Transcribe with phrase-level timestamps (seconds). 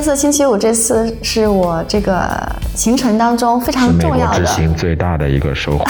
[0.00, 2.26] 黑色星期五这次是我这个
[2.74, 4.38] 行程当中非常重要的。
[4.38, 5.84] 之行最大的一个收获。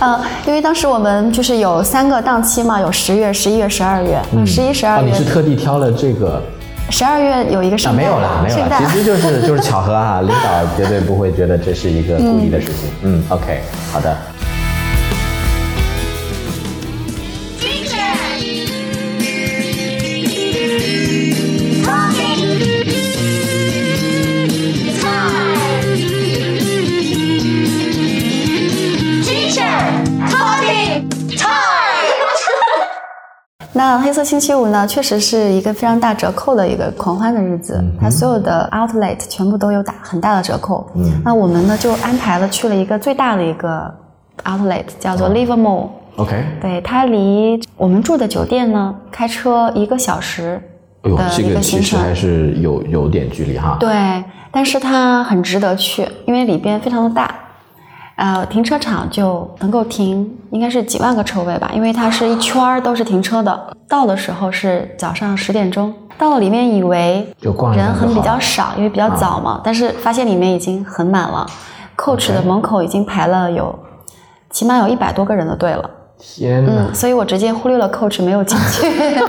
[0.00, 4.20] 嗯， 因为当时我们就是有三个档期嘛，有十月、十一月、十二月。
[4.32, 6.42] 嗯，十一、十二哦，月你是，特地挑了这个
[6.90, 7.78] 十二月有一个啊？
[7.78, 12.90] 圣诞，没有啦，没有啦，其实就是就是巧合啊，领导绝对不会觉得这是一个故意的事情。
[13.02, 13.60] 嗯，OK，
[13.92, 14.16] 好的。
[34.20, 40.86] 色星期五呢，确实是一个非常大折扣的一个狂欢的日子，它所有的 outlet 全部都有打很大的折扣。
[40.94, 43.90] 嗯，那我们呢就安排了去了一个最大的一个
[44.44, 45.88] outlet，叫做 Livermore。
[46.16, 50.60] OK，对，它离我们住的酒店呢，开车一个小时
[51.00, 51.82] 哎呦，这个个行程。
[51.82, 53.78] 其实还是有有点距离哈。
[53.80, 57.34] 对，但是它很值得去，因为里边非常的大，
[58.20, 63.58] 呃，停车场就能够停，应该是几万个车位吧，因为它是一圈儿都是停车的。
[63.88, 67.26] 到的时候是早上十点钟，到了里面以为
[67.74, 71.46] 人很比较少，因为比较早嘛，但是发现里面已经很满了
[71.96, 73.74] ，Coach 的门口已经排了有
[74.50, 75.88] 起码有一百多个人的队了。
[76.18, 76.70] 天呐！
[76.90, 78.86] 嗯，所以我直接忽略了 coach 没有进去。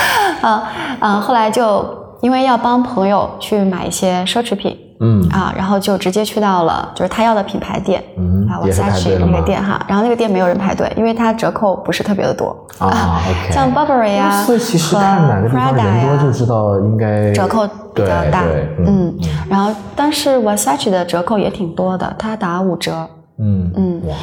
[0.40, 0.70] 啊
[1.00, 1.84] 啊，后来就
[2.20, 5.28] 因为要帮朋友去买一些奢侈品，嗯。
[5.30, 8.00] 啊，然后就直接去到了就是他要的品牌店，
[8.48, 12.56] 啊嗯也是排队，Versace 那个店哈，然后那个店没有人排队，因为它折扣不是特别的多。
[12.78, 18.44] 啊像 Burberry 啊所以其实和看哪个地方 Prada 人多呀就知道应该折扣比较大
[18.78, 19.14] 嗯，
[19.48, 24.02] 然后但是 Versace 的折扣也挺多的，它打五折，嗯嗯。
[24.06, 24.14] 哇。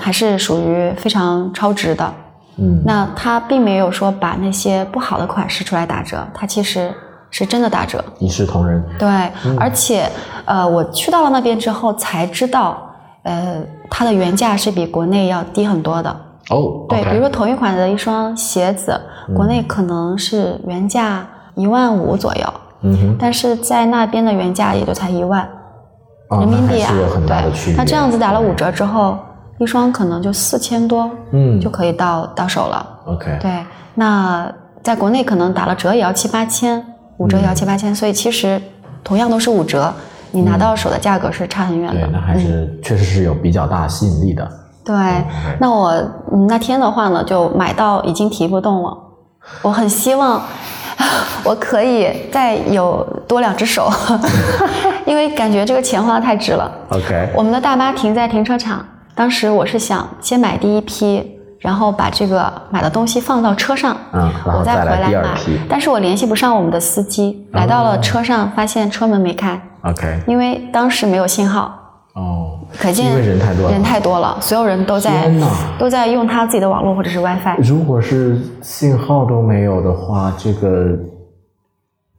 [0.00, 2.14] 还是属于非常超值的。
[2.56, 2.80] 嗯。
[2.84, 6.92] 那它并没有说把那些不好的款式出来打折，它其实
[7.30, 8.02] 是真的打折。
[8.18, 8.82] 一视同仁。
[8.98, 9.08] 对，
[9.58, 10.10] 而且
[10.44, 12.78] 呃，我去到了那边之后才知道，
[13.22, 16.10] 呃，它的原价是比国内要低很多的。
[16.50, 18.98] 哦，对比如说同一款的一双鞋子，
[19.34, 25.46] 国内可能是原价一万五左右，嗯哼，但是在那边的原价也就才一万
[26.30, 26.90] 哦人民币啊
[27.76, 29.18] 那这样子打了五折之后，
[29.58, 32.86] 一双可能就四千多，嗯就可以到到手了。
[33.04, 33.62] OK，对，
[33.94, 34.50] 那
[34.82, 36.82] 在国内可能打了折也要七八千，
[37.18, 38.60] 五折也要七八千，所以其实
[39.04, 39.92] 同样都是五折，
[40.32, 42.00] 你拿到手的价格是差很远的。
[42.00, 44.48] 对，那还是确实是有比较大吸引力的。
[44.84, 44.94] 对，
[45.60, 45.90] 那我
[46.32, 48.96] 嗯那天的话呢，就买到已经提不动了。
[49.62, 50.42] 我很希望
[51.44, 53.90] 我可以再有多两只手，
[55.06, 56.70] 因为感觉这个钱花的太值了。
[56.90, 65.36] OK，我们的大巴停在停车场，当时我是想先买第一批，然后把这个买的东西放到车上，嗯我再回来买。
[65.68, 71.74] 但是我联系不上我们的司机，来到了车上，发现车门没开，OK，因为当时没有信号，
[72.14, 75.30] 哦，可见因为人太多了，人太多了，所有人都在
[75.78, 77.56] 都在用他自己的网络或者是 WiFi。
[77.58, 80.96] 如果是信号都没有的话，这个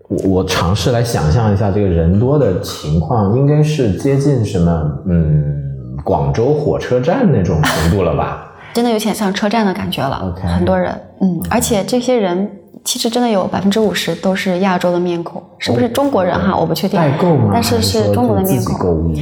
[0.09, 4.71] 我我尝试来想象一下，这个人多的情况，应该是接近什么？
[5.07, 8.48] 嗯，广州火车站那种程度了吧？
[8.73, 12.49] 真的有点像车站的感觉了很多人，嗯，而且这些人
[12.83, 16.55] 其实真的有百分之五十都是亚洲的面孔，是不是中国人哈？
[16.55, 17.49] 我不确定，代购吗？
[17.53, 19.13] 但是是中国的面孔。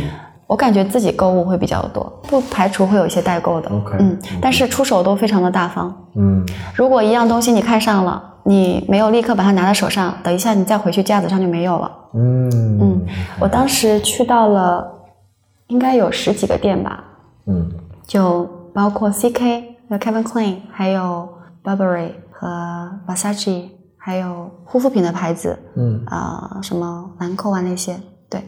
[0.45, 3.69] 我感觉自己购物会比较多，不排除会有一些代购的。
[3.99, 5.93] 嗯，但是出手都非常的大方。
[6.15, 6.41] 嗯。
[6.73, 11.91] 如果一样东西你看上了，你没有立刻把它拿在手上，等一下你再回去架子上就没有了。
[12.13, 12.49] 嗯。
[12.79, 13.01] 嗯，
[13.41, 14.87] 我当时去到了，
[15.67, 17.03] 应该有十几个店吧，
[17.47, 17.69] 嗯。
[18.05, 18.47] 就
[18.77, 21.27] 包括 CK、有 Kevin Klein，还有
[21.63, 28.39] Burberry 和 Versace，还有护肤品的牌子，嗯啊、什么兰蔻啊那些，对，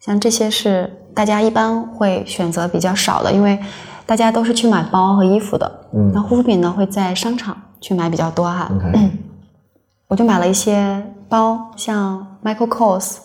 [0.00, 3.56] 像这些是大家一般会选择比较少的，因为
[4.04, 8.68] 大家都是去买包和衣服的，嗯那护肤品呢会在商场去买比较多哈。
[10.08, 13.18] 我就买了一些包，像 Michael Kors，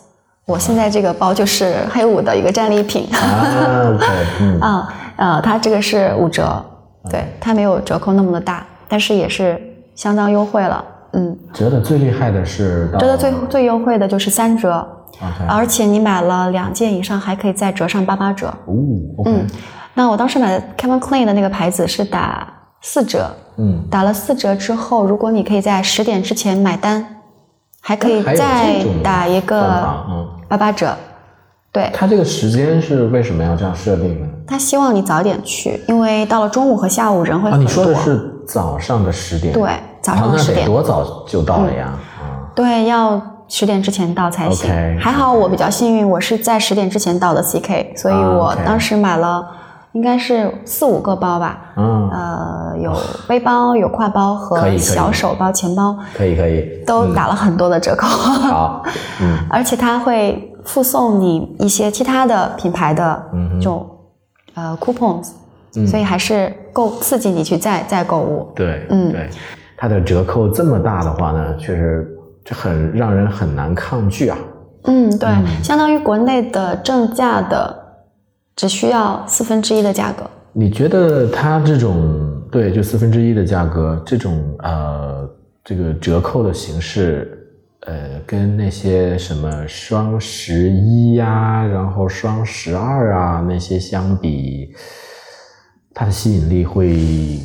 [0.46, 3.08] 我现在这个包就是黑五的一个战利品。
[3.18, 3.98] 啊
[4.40, 6.66] 嗯啊，呃，它这个是五折，
[7.08, 9.62] 对，它没有折扣那么的大，但是也是
[9.94, 10.84] 相当优惠了。
[11.14, 14.84] 嗯，折的最厉害的是折的最最优惠的就是三折
[15.48, 18.48] 而且你买了两件以上还可以再折上八八折。
[18.66, 18.74] 哦
[19.20, 19.46] ，OK，嗯，
[19.94, 22.48] 那我当时买的 Calvin Klein 的那个牌子是打
[22.82, 27.06] 四折，嗯，打了四折之后，如果你可以在十点之前买单，
[27.80, 29.86] 还可以再打一个
[30.50, 30.98] 八八折。
[31.72, 34.28] 对，他这个时间是为什么要这样设定呢？
[34.46, 37.64] 他希望你早点去，因为到了中午和下午人会啊，很多。
[37.64, 39.54] 你说的是早上的十点？
[39.54, 39.72] 对
[40.02, 41.94] 早上啊那10点得多早就到了呀？
[42.20, 44.70] 啊，对，要十点之前到才行。
[45.00, 49.46] 还好我比较幸运，我是在十点之前到的 CK，所以啊我当时买了
[49.94, 51.74] 应该是四五个包吧。
[51.76, 52.94] 嗯，呃，有
[53.28, 58.08] 背包、有挎包和小手包、钱包，可以可以，都打了很多的折扣。
[58.08, 58.84] 好，
[59.22, 59.38] 嗯。
[59.50, 63.90] 而且它会附送你一些其他的品牌的嗯这种、
[64.56, 65.32] 呃 coupons，、
[65.76, 65.86] 嗯。
[65.88, 68.52] 所以还是够刺激你去再再购物。
[68.56, 69.12] 对，嗯。
[69.12, 69.30] 对，
[69.78, 72.08] 它的折扣这么大的话呢，确实
[72.46, 74.38] 这很让人很难抗拒啊。
[74.86, 75.30] 嗯，对，
[75.64, 77.81] 相当于国内的正价的
[78.62, 80.24] 只需要四分之一的价格。
[80.54, 85.28] 你觉得它这种对，就四分之一的价格，这种呃
[85.64, 87.50] 这个折扣的形式，
[87.88, 94.72] 呃，跟那些什么双十一呀，然后双十二啊那些相比，
[95.92, 97.40] 它的吸引力会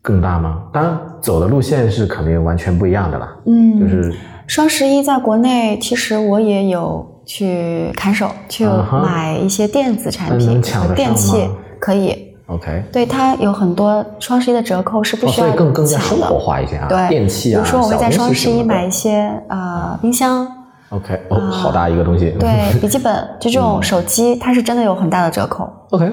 [0.00, 0.68] 更大吗？
[0.72, 3.36] 当然，走的路线是肯定完全不一样的啦。
[3.46, 4.14] 嗯就是
[4.46, 10.62] 双十一在国内，其实我也有去砍手，去买一些电子产品
[10.94, 11.46] 电器，
[11.78, 12.34] 可以。
[12.46, 16.26] OK，对它有很多双十一的折扣是不哦，需要所以更更加生抢的。
[16.28, 20.46] 活化一些啊，对，电器啊，比如说我会在双十一买一些呃冰箱
[20.90, 22.30] ，OK，哦，好大一个东西。
[22.38, 26.12] 对 笔记本就这种手机，它是真的有很大的折扣，OK，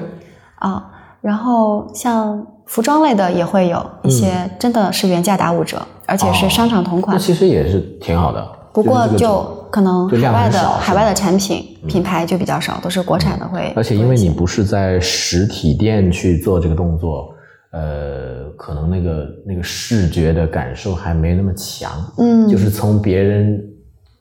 [0.56, 0.90] 啊。
[1.20, 7.22] 然后像服装类的也会有一些真的是原价打五折，而且是商场同款那。
[7.22, 8.46] 其实也是挺好的。
[8.74, 13.72] 不过就可能海外的海外的产品品牌就比较少，都是国产的会。
[13.76, 17.32] 而且因为你不是在实体店去做这个动作，
[17.70, 21.92] 呃，可能那个那个视觉的感受还没那么强。
[22.18, 23.62] 嗯就是从别人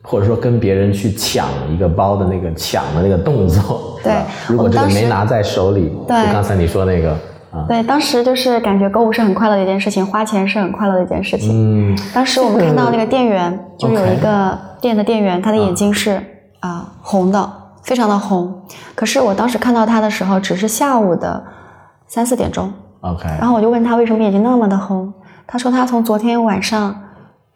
[0.04, 4.14] 或者说跟别人去抢一个包的那个抢的那个动作，对
[4.48, 7.18] 如果这个没拿在手里，对就刚才你说那个
[7.54, 11.94] 啊，对，当时就是感觉购物是很快乐的一件事情，花钱是很快乐的一件事情。
[11.94, 16.22] 嗯，当时我们看到那个店员，就有一个店的店员，他的眼睛是
[16.62, 17.52] 啊、红的，
[17.84, 18.64] 非常的红。
[18.96, 21.44] 可是我当时看到他的时候，只是下午的
[22.08, 25.14] 三四点钟，OK，然后我就问他为什么眼睛那么的红，
[25.46, 26.96] 他说他从昨天晚上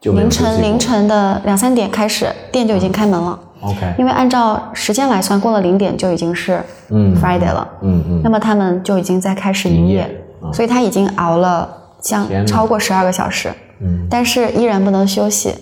[0.02, 3.40] 凌晨凌晨的两三点开始，店就已经开门了。
[3.62, 7.16] OK，因为按照时间来算，过了零点就已经是嗯。
[7.16, 7.68] Friday 了。
[7.82, 8.22] 嗯嗯。
[8.24, 10.24] 那么他们就已经在开始营营业
[10.54, 11.68] 所以他已经熬了
[12.00, 12.46] 将天哪。
[12.46, 13.52] 超过十二个小时，
[13.82, 15.54] 嗯，但是依然不能休息，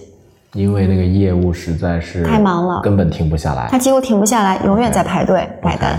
[0.54, 2.82] 因为那个业务实在是太忙了。
[2.82, 3.68] 根本停不下来。
[3.70, 5.98] 他几乎停不下来，永远在排队买单。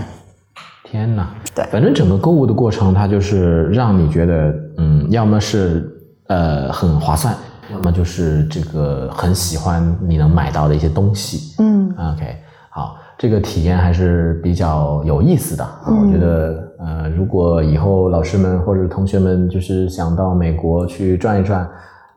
[0.85, 1.29] 天哪！
[1.55, 1.65] 对。
[1.73, 5.85] 反正整个购物的过程，它就是让你觉得，嗯，要么是
[6.29, 7.35] 呃很划算，
[7.73, 11.55] 要么就是这个很喜欢你能买到的一些东西。
[11.59, 12.37] 嗯 OK，
[12.71, 15.67] 好，这个体验还是比较有意思的。
[15.87, 21.69] 我觉得，呃，如果以后老师们或者同学们就是想到美国去转一转，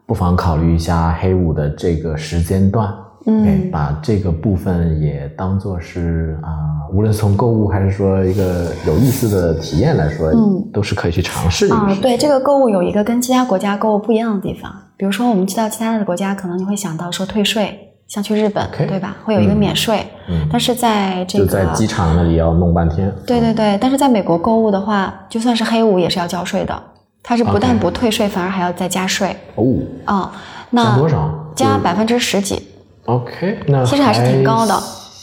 [0.05, 2.93] 不妨考虑一下黑五的这个时间段。
[3.29, 3.71] 嗯。
[3.71, 6.49] 把这个部分也当做是啊、
[6.93, 10.69] 无论从购物还是说一个有意思的体验来说，嗯。
[10.71, 11.97] 都是可以去尝试的啊。
[12.01, 20.47] 对这个购物有一个跟其他国家购物不一样的地方，比如说我们去到其他的国家，可能你会想到说退税，像去日本对吧，会有一个免税，嗯。
[20.51, 23.11] 但是在这个就在机场那里要弄半天。
[23.25, 26.79] 对对对，但是在美国购物的话，就算是黑五也是要交税的，
[27.23, 29.35] 它是不但不退税，反而还要再加税。
[29.55, 29.65] 哦，
[30.05, 30.39] 啊、加
[30.69, 31.33] 那多少？
[31.55, 32.61] 加百分之十几，
[33.09, 34.73] OK，那其实还是挺高的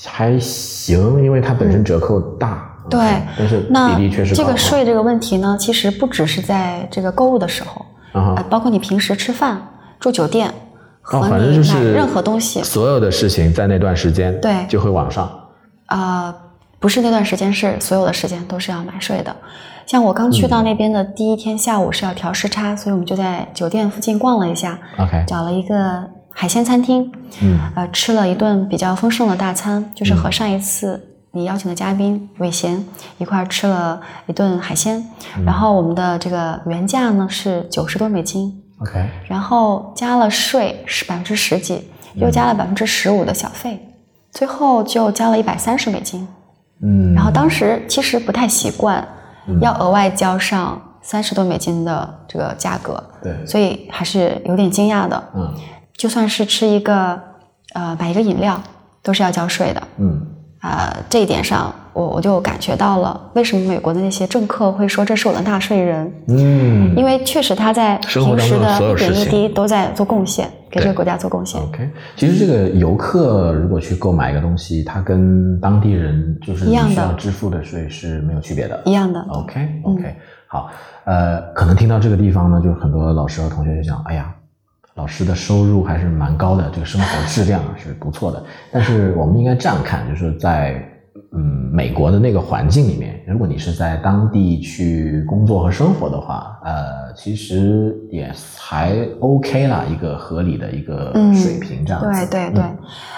[0.06, 2.72] 还行，因为它本身折扣大。
[2.88, 3.00] 对
[3.36, 9.60] 但是那比例确实高这个税这个问题呢，其实不只是在这个购物的时候，啊包括你平时吃饭、
[9.98, 10.52] 住酒店
[11.02, 15.28] 和你买就是任何东西，所有的事情在那段时间对就会往上。
[15.88, 16.32] 呃，
[16.78, 19.34] 不是那段时间，是所有的时间都是要买税的。
[19.84, 26.04] 像我刚嗯去到那边的第一天下午是要调时差，所以我们就在酒店附近逛了一下，OK，找了一个
[26.38, 27.58] 海鲜餐厅，嗯。
[27.74, 31.02] 呃，吃了一顿比较丰盛的大餐，就是和上一次
[31.32, 32.84] 你邀请的嘉宾伟贤
[33.16, 35.02] 一块儿吃了一顿海鲜，
[35.38, 35.44] 嗯。
[35.46, 38.52] 然后我们的这个原价呢是九十多美金
[38.82, 43.80] ，，OK，然后加了税是百分之十几，又加了百分之十五的小费，
[44.30, 46.28] 最后就交了一百三十美金。
[46.82, 49.02] 嗯，然后当时其实不太习惯，
[49.62, 55.24] 要额外交上三十多美金的这个价格，对，所以还是有点惊讶的。
[55.34, 55.54] 嗯
[55.96, 57.20] 就算是吃一个
[57.74, 58.60] 呃买一个饮料，
[59.02, 59.82] 都是要交税的。
[59.98, 60.20] 嗯
[60.62, 71.60] 呃，这一点上，我我就感觉到了为什么美国的那些政客会说这是我的纳税人，嗯因为确实他在平时的一点一滴都在做贡献，给这个国家做贡献。
[71.62, 71.88] ，OK。
[72.16, 78.82] 其实这个游客如果去购买一个东西，他跟当地人就是一样的需要支付的税是没有区别的。
[78.86, 80.16] 一样的，OK 嗯 OK，、
[80.48, 80.70] 好，
[81.04, 84.34] 呃，可能听到这个地方呢，就很多老师和同学就想，哎呀，
[84.96, 88.42] 老师的收入还是蛮高的，这个生活质量是不错的。
[88.72, 90.82] 但是我们应该这样看，就是在
[91.32, 102.26] 嗯美国的那个环境里面，如果你是在当地去工作和生活的话，呃，其实也还 OK 啦，一个合理的一个水平这样子。
[102.30, 102.64] 对对对，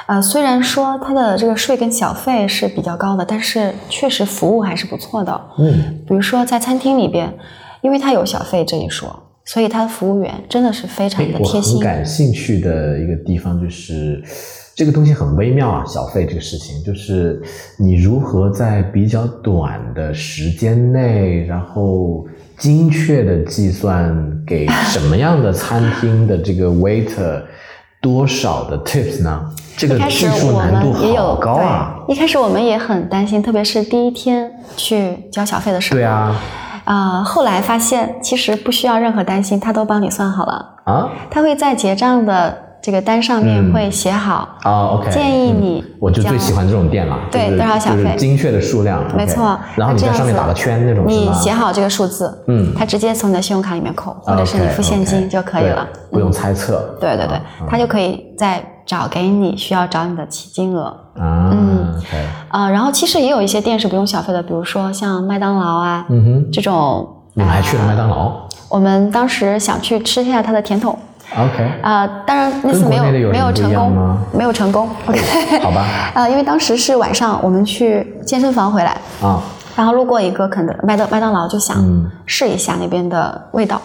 [0.08, 5.40] 呃，虽然说它的这个税跟小费是比较高的，但是确实服务还是不错的。
[5.58, 7.32] 嗯，比如说在餐厅里边，
[7.82, 9.22] 因为它有小费这一说。
[9.48, 11.76] 所以他的服务员真的是非常的贴心。
[11.76, 14.22] 我很感兴趣的一个地方就是，
[14.74, 17.40] 这个东西很微妙啊，小费这个事情，就是
[17.78, 22.26] 你如何在比较短的时间内，然后
[22.58, 24.14] 精确的计算
[24.46, 27.42] 给什么样的餐厅的这个 waiter
[28.02, 29.50] 多少的 tips 呢？
[29.78, 32.04] 这个技术难度好高啊！
[32.06, 35.96] 一开始我们也很担心，特别是第一天去交小费的时候。
[35.96, 36.38] 对啊。
[36.88, 41.10] 啊，后来发现其实不需要任何担心，他都帮你算好了啊。
[41.30, 49.58] 他会在结账的这个单上面会写好啊，OK，建议你，我就最喜欢这种店了，对，多少小费，精确的数量，没错。
[49.76, 56.96] 然后你在上面打个圈那种，你写好这个数字，嗯，他直接从你的信用卡里面扣，或者是你付现金就可以了，不用猜测。
[56.98, 58.64] 对对对，他就可以在。
[58.88, 61.94] 找给你需要找你的起金额啊，嗯，
[62.48, 67.06] 啊，然后其实也有一些店是不用小费的，比如说像麦当劳啊，嗯哼，这种。
[67.34, 68.32] 你们还去了麦当劳？
[68.70, 70.98] 我们当时想去吃一下它的甜筒。
[71.36, 71.70] OK。
[71.82, 74.88] 啊，当然那次没有没有成功，没有成功。
[75.06, 75.84] OK，好吧。
[76.16, 79.40] 啊，因为当时是晚上，我们去健身房回来啊，
[79.76, 81.76] 然后路过一个肯德麦当麦当劳，就想
[82.24, 83.80] 试一下那边的味道。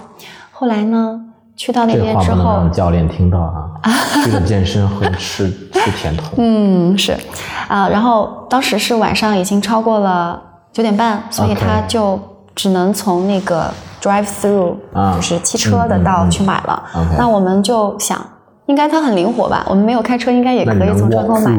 [0.51, 1.19] 后来呢？
[1.55, 3.69] 去到那边之后，让教练听到啊！
[4.23, 6.35] 去了健身会吃吃甜头。
[6.37, 7.15] 嗯，是
[7.67, 10.41] 啊，然后当时是晚上已经超过了
[10.71, 12.19] 九点半，所以他就
[12.55, 14.75] 只能从那个 drive through，
[15.15, 16.83] 就是汽车的道去买了。
[17.17, 18.19] 那我们就想，
[18.65, 19.63] 应该他很灵活吧？
[19.69, 21.51] 我们没有开车，应该也可以从车头买。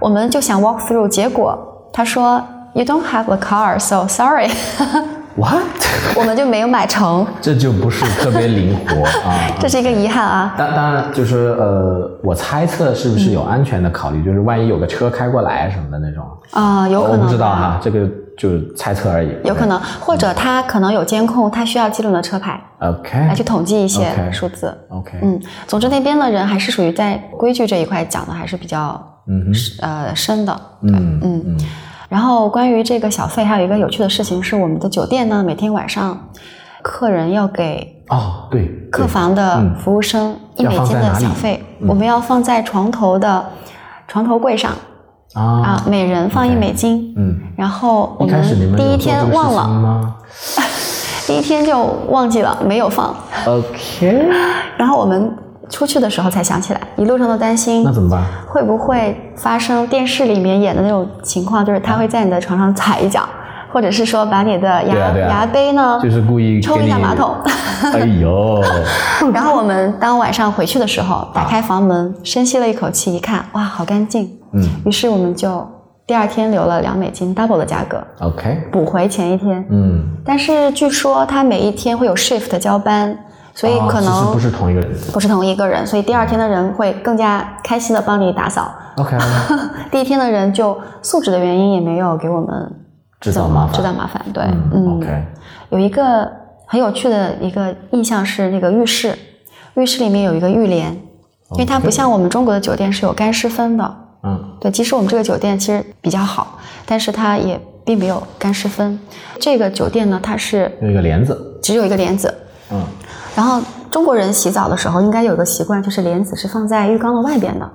[0.00, 1.56] 我们就想 walk through，结果
[1.92, 2.42] 他说
[2.74, 4.50] you don't have a car，so sorry。
[5.36, 5.62] What？
[6.16, 10.54] 我们就没有买成，这就不是特别灵活啊， 这是一个遗憾啊。
[10.58, 16.24] 当当然就是呃，我猜测是不是有安全的考虑，就是万一有个车开过来什么的那种。
[16.50, 17.20] 啊，有可能。
[17.20, 19.34] 我不知道哈，这个就是猜测而已。
[19.44, 25.18] 有可能，或者他可能有监控，他需要记录你的车牌，OK，来去统计一些数字，OK。
[25.22, 31.42] 嗯，总之那边的人还是属于在规矩这一块讲的还是比较嗯呃深的，嗯嗯。
[31.46, 31.56] 嗯。
[32.12, 36.28] 然后关于这个小费，还有一个有趣的事情是，我们的酒店呢，每天晚上
[36.82, 43.42] 客人要给哦，对，客房的服务生一美金的小费，我们要放在床头的
[44.06, 44.72] 床头柜上
[45.32, 47.14] 啊，每人放一美金。
[47.16, 50.14] 嗯，然后我们第一天忘了，
[51.26, 53.16] 第一天就忘记了没有放。
[53.46, 54.28] OK，
[54.76, 55.34] 然后我们。
[55.68, 58.22] 出去的时候才想起来，一路上都担心，那怎么办？
[58.46, 63.26] 会不会发生电视里面演的那种情况，就是他会在你的床上踩一脚，
[63.72, 67.34] 或者是说把你的牙牙杯呢，就是故意冲一下马桶。
[67.92, 68.60] 哎呦！
[69.32, 74.30] 然后我们当晚上回去的时候，打开房门，深吸了一口气，一看，哇，好干净。
[74.52, 74.62] 嗯。
[74.84, 75.66] 于是我们就
[76.06, 79.64] 第二天留了两美金 double 的价格，OK，补回前一天。
[79.70, 80.04] 嗯。
[80.24, 83.16] 但是据说他每一天会有 shift 交班。
[83.54, 88.72] 所以可能不是同一个人，不是同一个人，所以第二天的人会更加开心的帮你打扫。
[88.96, 89.16] OK，
[89.92, 92.72] 第一天的人就素质的原因也没有给我们
[93.20, 94.24] 制造麻烦，制造麻烦。
[94.32, 94.42] 对，
[94.72, 95.24] 嗯，OK。
[95.70, 96.30] 有一个
[96.66, 99.16] 很有趣的一个印象是那个浴室，
[99.74, 100.92] 浴室里面有一个浴帘，
[101.52, 103.96] 因为它不像我们中国的酒店是有干湿分的。
[104.24, 108.98] 嗯，对，即使我们这个酒店其实比较好，但是它也并没有干湿分。
[109.40, 112.32] 这个酒店呢，它是有一个帘子，只有一个帘子。
[113.34, 113.60] 然后
[113.90, 117.70] 中国人洗澡的时候应该有个习惯，就是莲子是放在浴缸的外边的。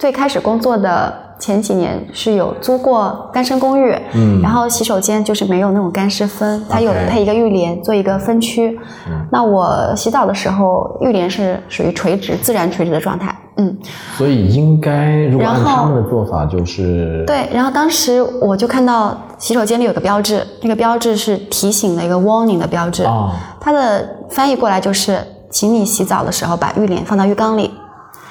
[0.00, 8.80] 最开始工作的前几年是有租过单身公寓，嗯，然后洗手间就是没有那种干湿分，它有配一个浴帘做一个分区。
[9.06, 13.36] 嗯，那我洗澡的时候，浴帘是属于垂直、自然垂直的状态。
[13.58, 13.76] 嗯，
[14.16, 17.46] 所以应该如果按他们的做法就是对。
[17.52, 23.04] 然后当时我就看到洗手间里有个标志，那个标志是提醒的一个 warning 的标志。
[23.04, 25.18] 哦，它的翻译过来就是，
[25.50, 27.70] 请你洗澡的时候把浴帘放到浴缸里。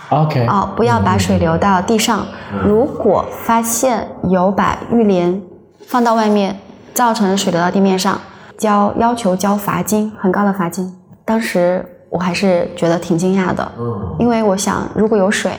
[0.10, 2.26] OK，哦，不要把水流到地上。
[2.66, 5.42] 如果发现有把浴帘
[5.88, 6.60] 放到外面，
[6.94, 8.20] 造成水流到地面上，
[8.58, 10.92] 交要求交罚金，很高的罚金。
[11.24, 15.52] 当时我还是觉得挺惊讶的，嗯，因为我想如果有水，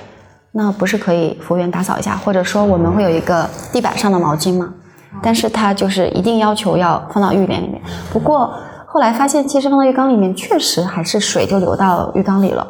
[0.53, 4.75] 那不是可以服务员打扫一下，或者说我们会有一个地板上的毛巾吗？
[5.23, 7.81] 但是他就是一定要求要放到浴帘里面。
[8.13, 8.53] 不过
[8.87, 12.67] 后来发现，其实放到浴缸里面，确实还是水就流到浴缸里了。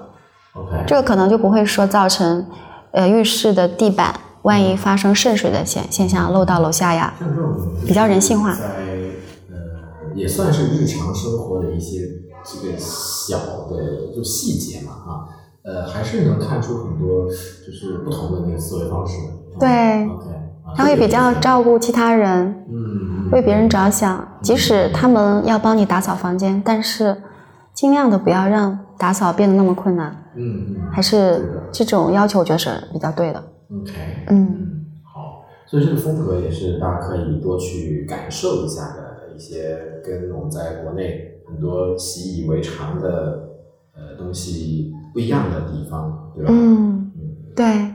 [0.55, 2.47] OK，这个可能就不会说造成，
[2.93, 7.15] 呃，浴室的地板万一发生渗水的现现象，漏到楼下呀。
[7.19, 7.55] 像这种
[7.87, 8.61] 比较人性化在
[9.49, 12.01] 呃也算是日常生活的一些
[12.45, 13.39] 这个小
[13.69, 15.11] 的就细节嘛啊，
[15.63, 19.15] 呃还是能看出很多就是不同的那个思维方式。
[19.59, 20.09] 对
[20.77, 27.23] 他会比较照顾其他人，嗯嗯为别人着想，即使他们要帮你打扫房间，但是
[27.75, 33.43] 尽量的不要让打扫变得那么困难，嗯嗯还是这种要求，我觉得是比较对的。
[33.73, 33.93] OK
[34.29, 43.09] 嗯，嗯好，所以这个风格也是大家可以多去感受一下的一些跟我们在国内很多习以为常的
[43.95, 46.53] 呃东西不一样的地方，对吧？
[46.53, 47.11] 嗯，
[47.57, 47.95] 对。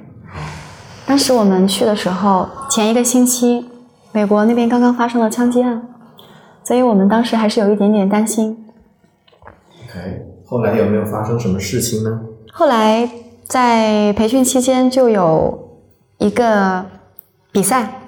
[1.06, 3.64] 当时我们去的时候，前一个星期，
[4.12, 5.88] 美国那边刚刚发生了枪击案，
[6.64, 8.65] 所以我们当时还是有一点点担心。
[10.46, 12.22] 后来有没有发生什么事情呢？
[12.54, 13.10] 后来
[13.48, 15.80] 在培训期间就有
[16.18, 16.86] 一个
[17.52, 18.02] 比赛，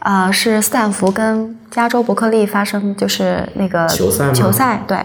[0.00, 5.04] 啊、是斯坦福跟加州伯克利发生，就是那个球赛吗球赛对，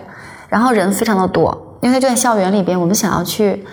[0.50, 3.66] 然后人非常的多，因为它就在校园里边，我们想要去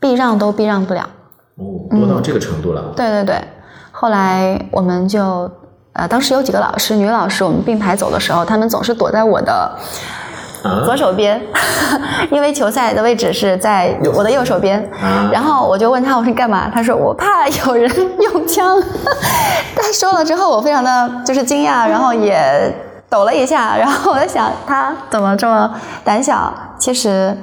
[0.00, 1.08] 避让都避让不了。
[1.56, 2.92] 哦，多到这个程度了。
[2.96, 3.44] 对对对，
[3.90, 5.50] 后来我们就
[5.92, 9.78] 呃，当时有几个老师，女老师，我们并排走的时候，他们总是躲在我的
[10.62, 11.40] 啊左手边，
[12.30, 14.80] 因为球赛的位置是在我的右手边。
[15.00, 17.90] 啊然后我就问他我是干嘛，他说我怕有人
[18.20, 18.80] 用枪。
[19.74, 22.72] 他说了之后，我非常的就是惊讶，然后也
[23.08, 26.52] 抖了一下，然后我在想他怎么这么胆小。
[26.78, 27.36] 其实，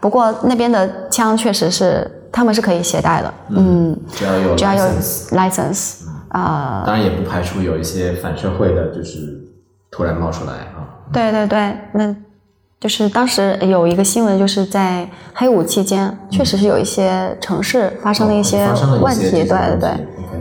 [0.00, 5.98] 不过那边的枪确实是他们是可以携带的，嗯，只要有只要有 license license
[6.28, 9.18] 啊、当然也不排除有一些反社会的，就是
[9.90, 10.80] 突然冒出来啊。
[11.12, 12.14] 对对对，那
[12.82, 18.66] 就是当时有一个新闻，就是在黑五期间，确实是有一些城市发生了一些
[19.00, 19.90] 问题，对对对。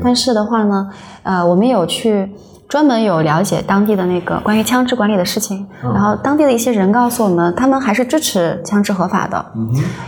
[0.03, 0.89] 但是的话呢，
[1.21, 2.27] 呃，我们有去
[2.67, 5.93] 专门有了解当地的那个关于枪支管理的事情，嗯。
[5.93, 9.45] 然后当地的一些人告诉我们，他们还是支持枪支合法的，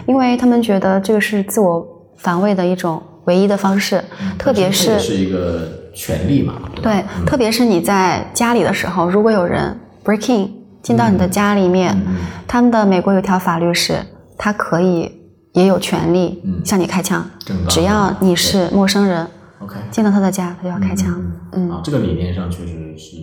[0.07, 1.85] 因为他们觉得这个是自我
[2.17, 4.03] 防卫的一种唯一的方式，
[4.39, 6.55] 特别是也是一个权利嘛。
[6.81, 10.51] 对，特别是你在家里的时候，如果有人 break in
[10.83, 12.15] 进到你的家里面，嗯。
[12.47, 13.99] 他们的美国有条法律是，
[14.37, 15.11] 他可以
[15.53, 16.61] 也有权利嗯。
[16.63, 17.25] 向你开枪，
[17.67, 19.25] 只要你是陌生人
[19.59, 21.19] OK，进到他的家，他就要开枪。
[21.53, 23.17] 嗯啊，这个理念上确实是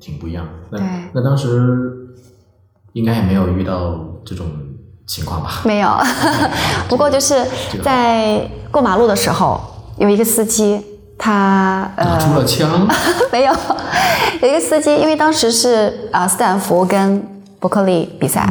[0.00, 0.44] 挺不一样。
[0.70, 0.78] 的。
[0.78, 0.86] 对。
[1.12, 1.92] 那当时
[2.94, 3.94] 应该也没有遇到
[4.24, 4.46] 这种
[5.06, 5.60] 情况吧？
[5.64, 5.88] 没有，
[6.88, 7.46] 不过就是
[7.84, 9.60] 在过马路的时候，
[9.98, 10.80] 有一个司机，
[11.24, 12.84] 他呃出了枪，
[13.30, 13.52] 没有，
[14.40, 17.24] 有一个司机，因为当时是啊、斯坦福跟
[17.60, 18.44] 伯克利比赛，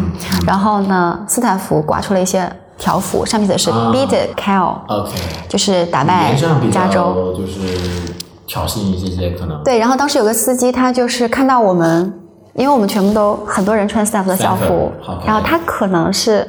[0.47, 3.91] 然后呢，斯坦福刮出了一些条幅，上面写的是啊。
[3.93, 5.11] Beat Cal，、OK，
[5.49, 6.33] 就是打语败
[6.71, 7.33] 加州。
[7.33, 8.13] 较就是
[8.47, 9.61] 挑衅一些些可能。
[9.65, 12.13] 对，然后当时有个司机，他就是看到我们，
[12.53, 14.89] 因为我们全部都很多人穿斯坦福的校服
[15.25, 16.47] 然后他可能是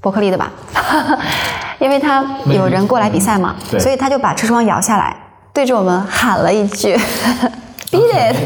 [0.00, 0.50] 伯克利的吧，
[1.78, 3.78] 因为他有人过来比赛嘛，对。
[3.78, 5.16] 所以他就把车窗摇下来，
[5.52, 6.96] 对着我们喊了一句
[7.90, 8.36] “beat it”。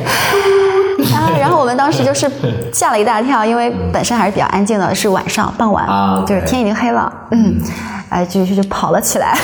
[1.15, 2.31] 啊，然后我们当时就是
[2.73, 7.61] 吓了一大跳，因为本身还是比较安静的，是晚上傍晚，啊就是天已经黑了，嗯，
[8.09, 9.37] 哎，就就就跑了起来。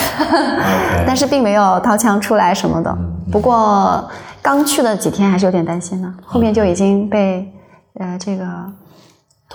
[1.06, 2.90] 但是并没有掏枪出来什么的。
[2.90, 4.06] 嗯不过
[4.42, 7.50] 刚去的几天还是有点担心的，后面就已经被
[7.98, 8.44] 呃这个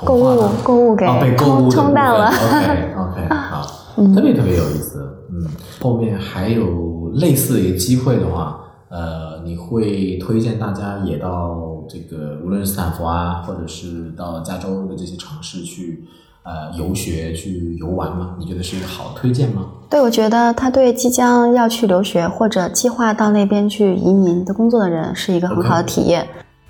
[0.04, 2.28] 购物购物给冲冲淡了。
[2.28, 3.62] OK OK，好，
[4.16, 4.98] 特别特别有意思。
[5.30, 5.46] 嗯，
[5.80, 16.06] 后面还有类似的一个机会的话，呃，你会推荐大家也到这个无论是斯坦福啊，或者是到加州的这些城市去
[16.44, 18.36] 呃游学、去游玩吗？
[18.40, 19.66] 你觉得是一个好的推荐吗？
[19.90, 26.28] 对，我觉得他对即将要去留学或者计划到那边去移民的工作的人是一个很好的体验。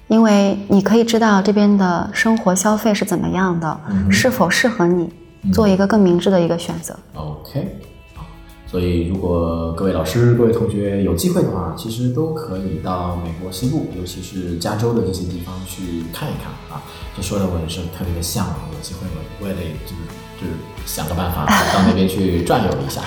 [0.08, 5.10] 因为你可以知道这边的生活消费是怎么样的，嗯是否适合你，
[5.52, 6.96] 做一个更明智的一个选择。
[7.14, 7.97] OK，好，
[8.78, 16.84] 所以如果各位老师、各位同学有机会的话，其实都可以到美国西部，尤其是加州的这些地方去看一看啊。
[17.16, 20.04] 这说的我也是特别的向往，有机会我我也得就是
[20.40, 20.54] 就是
[20.86, 23.02] 想个办法 到那边去转悠一下。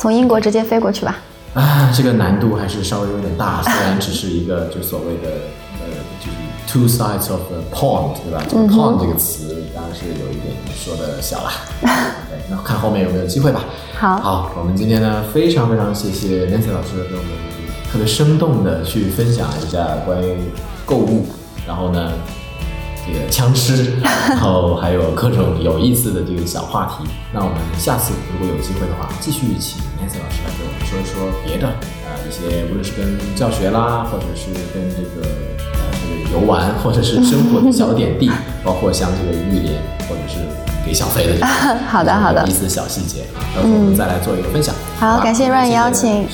[0.00, 1.16] 从英国直接飞过去吧。
[1.54, 5.30] 啊，这个难度还是稍微有点大，虽然只是一个就所谓的
[5.78, 5.86] 呃，
[6.18, 8.44] 就是 two sides of a pond，对吧？
[8.48, 11.50] 这个 pond 这个词当然是有一点说的小了。
[12.30, 13.62] 对，那看后面有没有机会吧。
[13.98, 17.30] 好好，我们今天呢非常非常谢谢 Nancy 老师给我们
[17.92, 20.50] 特别生动的去分享一下关于
[20.84, 21.26] 购物，
[21.66, 22.12] 然后呢
[23.06, 23.94] 这个枪支，
[24.28, 27.08] 然后还有各种有意思的这个小话题。
[27.32, 31.68] 那我们下次如果有机会的话，继续请 Nancy 老师来给我们说一说别的，
[32.04, 35.75] 呃，一些无论是跟教学啦，或者是跟这个呃这个
[36.32, 38.30] 游玩，或者是生活的小点滴，
[38.64, 39.74] 包括像这个浴帘，
[40.08, 40.38] 或者是
[40.84, 41.46] 给小费的这个
[41.88, 42.40] 好的好的。
[42.42, 44.74] 有意思的小细节啊，到时候我们再来做一个分享。
[44.98, 46.26] 好感谢 Ryan 邀请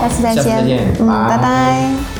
[0.00, 2.17] 下次再见，嗯拜拜